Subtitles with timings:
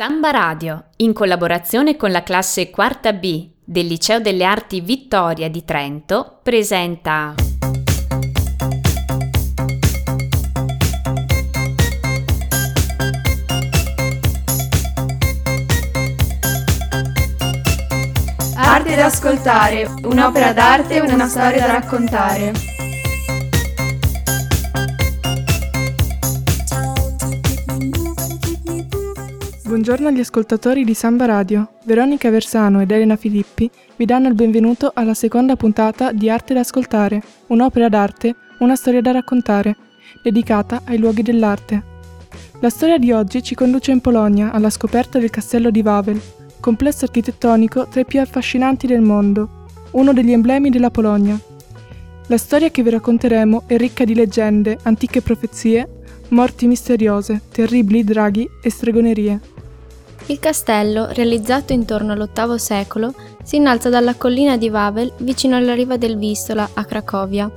[0.00, 5.62] Samba Radio, in collaborazione con la classe Quarta B del Liceo delle Arti Vittoria di
[5.62, 7.34] Trento, presenta
[18.56, 22.79] Arte da ascoltare, un'opera d'arte e una storia da raccontare.
[29.70, 31.74] Buongiorno agli ascoltatori di Samba Radio.
[31.84, 36.60] Veronica Versano ed Elena Filippi vi danno il benvenuto alla seconda puntata di Arte da
[36.60, 39.76] ascoltare, un'opera d'arte, una storia da raccontare,
[40.24, 41.84] dedicata ai luoghi dell'arte.
[42.58, 46.20] La storia di oggi ci conduce in Polonia alla scoperta del castello di Wawel,
[46.58, 51.38] complesso architettonico tra i più affascinanti del mondo, uno degli emblemi della Polonia.
[52.26, 56.00] La storia che vi racconteremo è ricca di leggende, antiche profezie,
[56.30, 59.49] morti misteriose, terribili draghi e stregonerie.
[60.30, 63.12] Il castello, realizzato intorno all'VIII secolo,
[63.42, 67.50] si innalza dalla collina di Wawel vicino alla riva del Vistola, a Cracovia.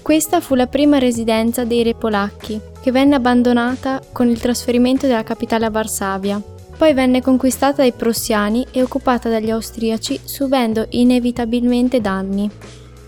[0.00, 5.24] Questa fu la prima residenza dei re polacchi, che venne abbandonata con il trasferimento della
[5.24, 6.40] capitale a Varsavia.
[6.78, 12.48] Poi venne conquistata dai prussiani e occupata dagli austriaci, subendo inevitabilmente danni.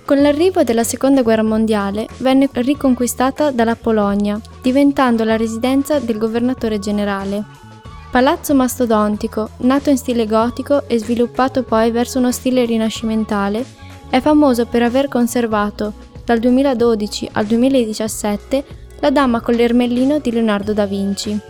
[0.04, 6.80] Con l'arrivo della Seconda Guerra Mondiale venne riconquistata dalla Polonia, diventando la residenza del governatore
[6.80, 7.70] generale.
[8.12, 13.64] Palazzo mastodontico, nato in stile gotico e sviluppato poi verso uno stile rinascimentale,
[14.10, 18.64] è famoso per aver conservato, dal 2012 al 2017,
[19.00, 21.40] la Dama con l'ermellino di Leonardo da Vinci.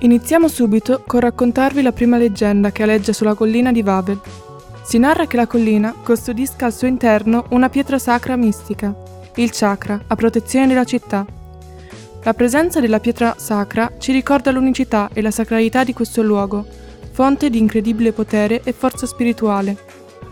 [0.00, 4.20] Iniziamo subito con raccontarvi la prima leggenda che aleggia sulla collina di Wawel.
[4.82, 8.92] Si narra che la collina custodisca al suo interno una pietra sacra mistica,
[9.36, 11.24] il chakra, a protezione della città.
[12.24, 16.64] La presenza della pietra sacra ci ricorda l'unicità e la sacralità di questo luogo,
[17.10, 19.76] fonte di incredibile potere e forza spirituale.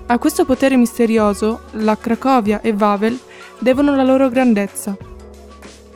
[0.07, 3.19] A questo potere misterioso, la Cracovia e Wawel
[3.59, 4.97] devono la loro grandezza.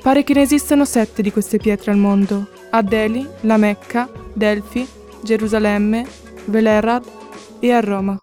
[0.02, 4.86] Pare che ne esistano sette di queste pietre al mondo, a Delhi, la Mecca, Delfi,
[5.22, 6.04] Gerusalemme,
[6.46, 7.04] Velerad
[7.60, 8.18] e a Roma.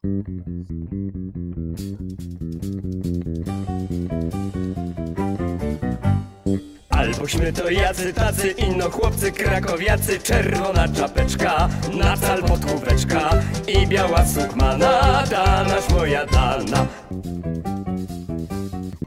[7.02, 13.30] Albośmy to jacy tacy, inno chłopcy krakowiacy Czerwona czapeczka, na cal podkóweczka
[13.68, 16.86] I biała sukmana, danaś moja dana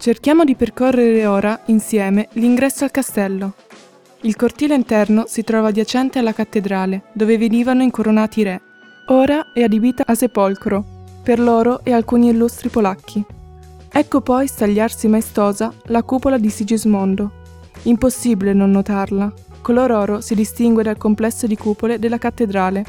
[0.01, 3.53] Cerchiamo di percorrere ora, insieme, l'ingresso al castello.
[4.23, 8.61] Il cortile interno si trova adiacente alla cattedrale, dove venivano incoronati i re.
[9.09, 10.85] Ora è adibita a sepolcro,
[11.23, 13.25] per loro e alcuni illustri polacchi.
[13.93, 17.43] Ecco poi stagliarsi maestosa la cupola di Sigismondo,
[17.85, 19.33] Impossibile non notarla.
[19.61, 22.85] Color oro si distingue dal complesso di cupole della cattedrale.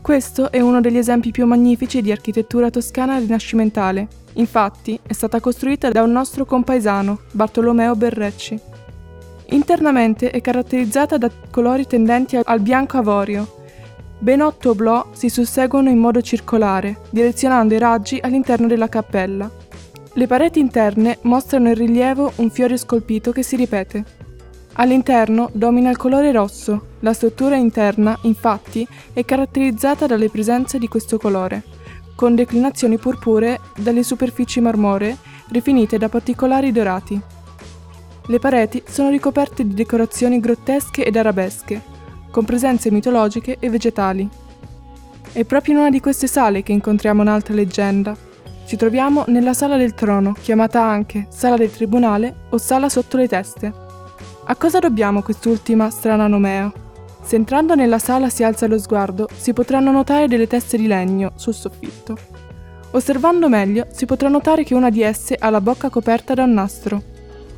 [0.00, 4.06] Questo è uno degli esempi più magnifici di architettura toscana rinascimentale.
[4.34, 8.58] Infatti, è stata costruita da un nostro compaesano, Bartolomeo Berrecci.
[9.50, 13.56] Internamente è caratterizzata da colori tendenti al bianco avorio.
[14.18, 19.50] Ben otto oblò si susseguono in modo circolare, direzionando i raggi all'interno della cappella.
[20.12, 24.04] Le pareti interne mostrano in rilievo un fiore scolpito che si ripete.
[24.80, 26.86] All'interno domina il colore rosso.
[27.00, 31.64] La struttura interna, infatti, è caratterizzata dalle presenze di questo colore,
[32.14, 35.16] con declinazioni purpuree dalle superfici marmoree
[35.50, 37.20] rifinite da particolari dorati.
[38.26, 41.82] Le pareti sono ricoperte di decorazioni grottesche ed arabesche,
[42.30, 44.28] con presenze mitologiche e vegetali.
[45.32, 48.16] È proprio in una di queste sale che incontriamo un'altra leggenda.
[48.64, 53.26] Ci troviamo nella sala del trono, chiamata anche sala del tribunale o sala sotto le
[53.26, 53.86] teste.
[54.50, 56.72] A cosa dobbiamo quest'ultima strana nomea?
[57.20, 61.32] Se entrando nella sala si alza lo sguardo, si potranno notare delle teste di legno
[61.34, 62.16] sul soffitto.
[62.92, 66.54] Osservando meglio, si potrà notare che una di esse ha la bocca coperta da un
[66.54, 67.02] nastro.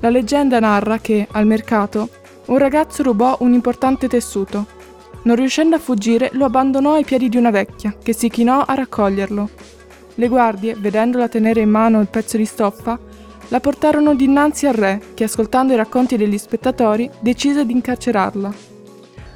[0.01, 2.09] La leggenda narra che, al mercato,
[2.47, 4.67] un ragazzo rubò un importante tessuto.
[5.23, 8.75] Non riuscendo a fuggire, lo abbandonò ai piedi di una vecchia, che si chinò a
[8.75, 9.49] raccoglierlo.
[10.17, 12.99] Le guardie, vedendola tenere in mano il pezzo di stoffa,
[13.51, 18.53] la portarono dinanzi al re, che ascoltando i racconti degli spettatori decise di incarcerarla.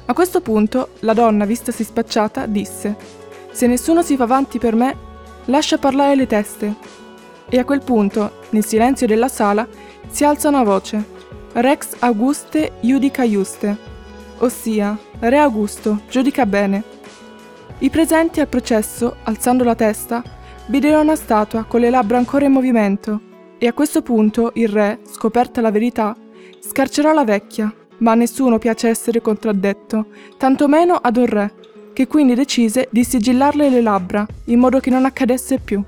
[0.05, 2.95] A questo punto la donna, vistasi spacciata, disse:
[3.51, 4.95] Se nessuno si fa avanti per me,
[5.45, 6.75] lascia parlare le teste.
[7.49, 9.67] E a quel punto, nel silenzio della sala,
[10.07, 11.03] si alza una voce:
[11.53, 13.77] Rex Auguste Judica Juste,
[14.39, 16.83] ossia Re Augusto, giudica bene.
[17.79, 20.23] I presenti al processo, alzando la testa,
[20.67, 24.99] videro una statua con le labbra ancora in movimento e a questo punto il re,
[25.09, 26.15] scoperta la verità,
[26.59, 30.07] scarcerò la vecchia, ma a nessuno piace essere contraddetto,
[30.37, 31.53] tantomeno ad un re.
[31.93, 35.81] che quindi decise di sigillarle le labbra, in modo che non accadesse più.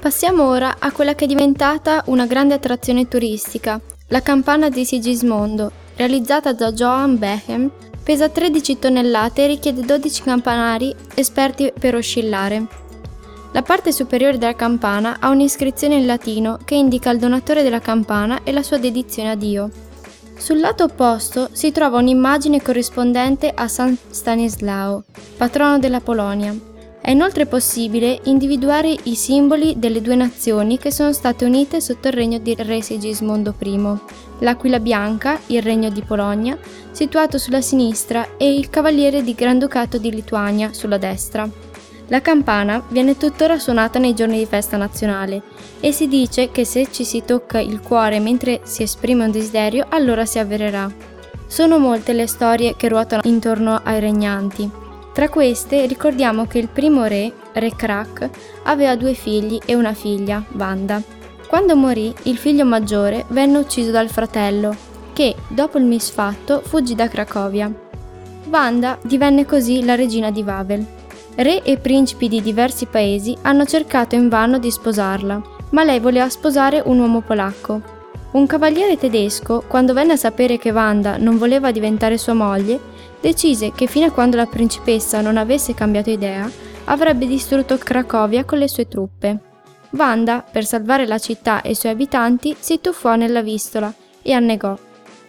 [0.00, 5.70] Passiamo ora a quella che è diventata una grande attrazione turistica, la campana di Sigismondo,
[5.94, 7.70] realizzata da Johann Bechem,
[8.02, 12.66] pesa 13 tonnellate e richiede 12 campanari esperti per oscillare.
[13.52, 18.40] La parte superiore della campana ha un'iscrizione in latino che indica il donatore della campana
[18.44, 19.70] e la sua dedizione a Dio.
[20.36, 25.02] Sul lato opposto si trova un'immagine corrispondente a San Stanislao,
[25.36, 26.54] patrono della Polonia.
[27.00, 32.14] È inoltre possibile individuare i simboli delle due nazioni che sono state unite sotto il
[32.14, 33.80] regno di Re Sigismondo I,
[34.40, 36.58] l'Aquila Bianca, il regno di Polonia,
[36.90, 41.48] situato sulla sinistra, e il Cavaliere di Granducato di Lituania sulla destra.
[42.10, 45.42] La campana viene tuttora suonata nei giorni di festa nazionale
[45.78, 49.86] e si dice che se ci si tocca il cuore mentre si esprime un desiderio,
[49.90, 50.90] allora si avvererà.
[51.46, 54.70] Sono molte le storie che ruotano intorno ai regnanti.
[55.12, 58.30] Tra queste ricordiamo che il primo re, Re Krak,
[58.64, 61.02] aveva due figli e una figlia, Wanda.
[61.46, 64.74] Quando morì, il figlio maggiore venne ucciso dal fratello,
[65.12, 67.70] che, dopo il misfatto, fuggì da Cracovia.
[68.48, 70.97] Wanda divenne così la regina di Wawel.
[71.38, 75.40] Re e principi di diversi paesi hanno cercato invano di sposarla,
[75.70, 77.80] ma lei voleva sposare un uomo polacco.
[78.32, 82.80] Un cavaliere tedesco, quando venne a sapere che Wanda non voleva diventare sua moglie,
[83.20, 86.50] decise che fino a quando la principessa non avesse cambiato idea,
[86.86, 89.38] avrebbe distrutto Cracovia con le sue truppe.
[89.90, 94.76] Wanda, per salvare la città e i suoi abitanti, si tuffò nella vistola e annegò.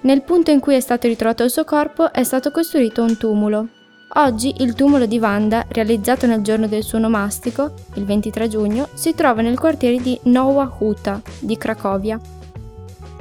[0.02, 3.68] Nel punto in cui è stato ritrovato il suo corpo è stato costruito un tumulo.
[4.14, 9.14] Oggi il tumulo di Wanda, realizzato nel giorno del suo nomastico, il 23 giugno, si
[9.14, 12.20] trova nel quartiere di Nowa Huta di Cracovia.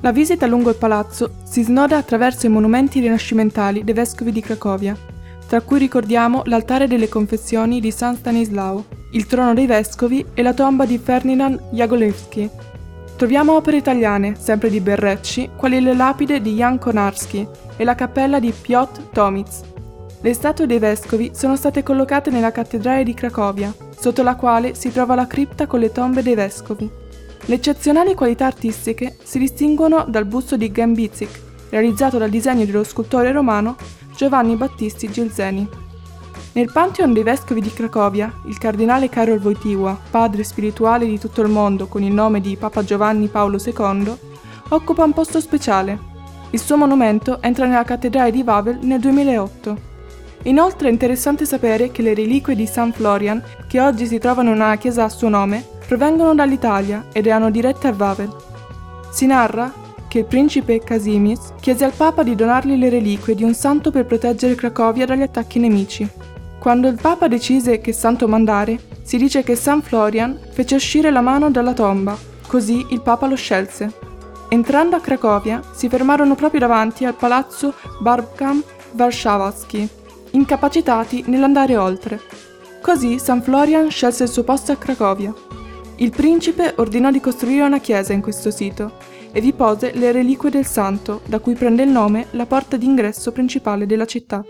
[0.01, 4.97] La visita lungo il palazzo si snoda attraverso i monumenti rinascimentali dei vescovi di Cracovia,
[5.47, 10.55] tra cui ricordiamo l'altare delle confessioni di San Stanislao, il trono dei vescovi e la
[10.55, 12.49] tomba di Ferdinand Jagolewski.
[13.15, 17.47] Troviamo opere italiane, sempre di Berrecci, quali le lapide di Jan Konarski
[17.77, 19.77] e la cappella di Piotr Tomic,
[20.21, 24.91] le statue dei vescovi sono state collocate nella cattedrale di Cracovia, sotto la quale si
[24.91, 26.91] trova la cripta con le tombe dei vescovi.
[27.45, 33.31] Le eccezionali qualità artistiche si distinguono dal busto di Gambizic, realizzato dal disegno dello scultore
[33.31, 33.77] romano
[34.17, 35.69] Giovanni Battisti Gilzeni.
[36.53, 41.49] Nel Pantheon dei vescovi di Cracovia, il cardinale Karol Wojtyła, padre spirituale di tutto il
[41.49, 44.17] mondo con il nome di Papa Giovanni Paolo II,
[44.71, 45.97] occupa un posto speciale.
[46.51, 49.88] Il suo monumento entra nella cattedrale di Wawel nel 2008.
[50.45, 54.57] Inoltre è interessante sapere che le reliquie di San Florian, che oggi si trovano in
[54.57, 58.35] una chiesa a suo nome, provengono dall'Italia ed erano dirette a Wawel.
[59.11, 59.73] Si narra
[60.07, 64.07] che il principe Casimis chiese al Papa di donargli le reliquie di un santo per
[64.07, 66.09] proteggere Cracovia dagli attacchi nemici.
[66.59, 71.21] Quando il Papa decise che santo mandare, si dice che San Florian fece uscire la
[71.21, 73.93] mano dalla tomba, così il Papa lo scelse.
[74.49, 78.63] Entrando a Cracovia, si fermarono proprio davanti al palazzo Barbkam
[78.93, 79.89] Warszawski,
[80.33, 82.21] incapacitati nell'andare oltre.
[82.81, 85.35] Così San Florian scelse il suo posto a Cracovia.
[85.97, 88.93] Il principe ordinò di costruire una chiesa in questo sito
[89.33, 93.33] e vi pose le reliquie del santo, da cui prende il nome la porta d'ingresso
[93.33, 94.45] principale della città.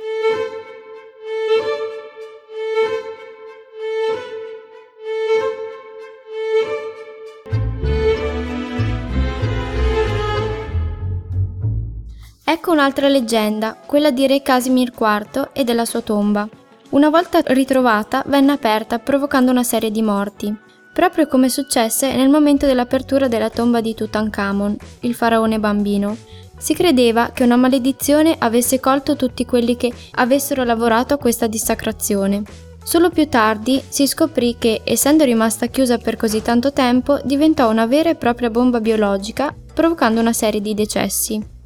[12.68, 16.46] Ecco un'altra leggenda, quella di Re Casimir IV e della sua tomba.
[16.90, 20.54] Una volta ritrovata venne aperta provocando una serie di morti,
[20.92, 26.14] proprio come successe nel momento dell'apertura della tomba di Tutankhamon, il faraone bambino.
[26.58, 32.42] Si credeva che una maledizione avesse colto tutti quelli che avessero lavorato a questa dissacrazione.
[32.84, 37.86] Solo più tardi si scoprì che, essendo rimasta chiusa per così tanto tempo, diventò una
[37.86, 41.56] vera e propria bomba biologica, provocando una serie di decessi.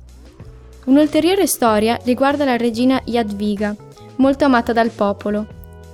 [0.85, 3.75] Un'ulteriore storia riguarda la regina Jadwiga,
[4.17, 5.47] molto amata dal popolo.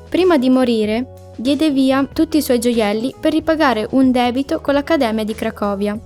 [0.09, 5.25] Prima di morire, diede via tutti i suoi gioielli per ripagare un debito con l'Accademia
[5.25, 5.99] di Cracovia.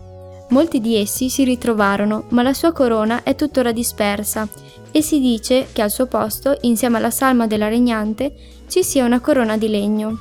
[0.48, 4.48] Molti di essi si ritrovarono, ma la sua corona è tuttora dispersa
[4.90, 8.34] e si dice che al suo posto, insieme alla salma della regnante,
[8.66, 10.18] ci sia una corona di legno.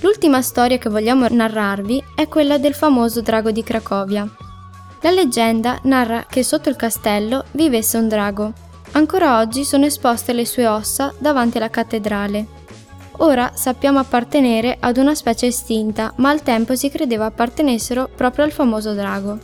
[0.00, 4.28] L'ultima storia che vogliamo narrarvi è quella del famoso drago di Cracovia.
[5.02, 8.52] La leggenda narra che sotto il castello vivesse un drago.
[8.92, 12.46] Ancora oggi sono esposte le sue ossa davanti alla cattedrale.
[13.18, 18.52] Ora sappiamo appartenere ad una specie estinta, ma al tempo si credeva appartenessero proprio al
[18.52, 19.36] famoso drago.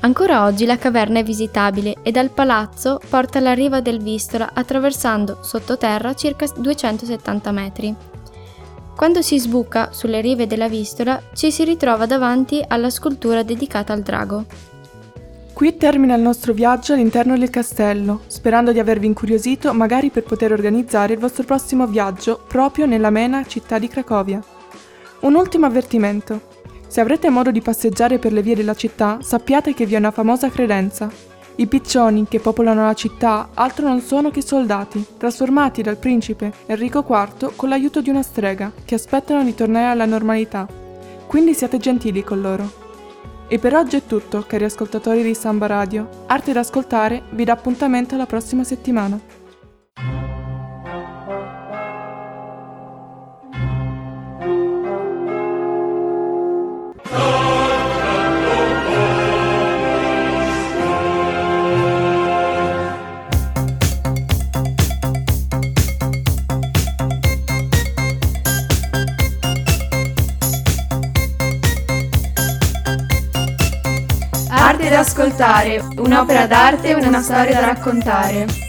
[0.00, 5.38] Ancora oggi la caverna è visitabile e dal palazzo porta alla riva del Vistola attraversando
[5.42, 7.94] sottoterra circa 270 metri.
[8.96, 14.02] Quando si sbuca sulle rive della Vistola ci si ritrova davanti alla scultura dedicata al
[14.02, 14.72] drago.
[15.54, 20.50] Qui termina il nostro viaggio all'interno del castello, sperando di avervi incuriosito magari per poter
[20.50, 24.42] organizzare il vostro prossimo viaggio proprio nella mena città di Cracovia.
[25.20, 26.40] Un ultimo avvertimento.
[26.88, 30.10] Se avrete modo di passeggiare per le vie della città, sappiate che vi è una
[30.10, 31.08] famosa credenza.
[31.54, 37.06] I piccioni che popolano la città altro non sono che soldati, trasformati dal principe Enrico
[37.08, 40.66] IV con l'aiuto di una strega, che aspettano di tornare alla normalità.
[41.28, 42.83] Quindi siate gentili con loro.
[43.54, 46.24] E per oggi è tutto, cari ascoltatori di Samba Radio.
[46.26, 49.16] Arte da ascoltare vi dà appuntamento alla prossima settimana.
[74.94, 78.63] Da ascoltare, un'opera d'arte e una storia da raccontare.